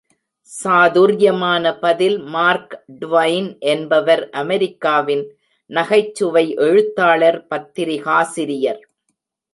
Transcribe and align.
சாதுர்யமான 0.51 1.73
பதில் 1.79 2.17
Mark 2.35 2.73
Twain 3.01 3.49
என்பவர் 3.73 4.23
அமெரிக்காவின் 4.41 5.23
நகைச்சுவை 5.69 6.45
எழுத்தாளர் 6.67 7.39
பத்திரிகாசிரியர். 7.49 8.81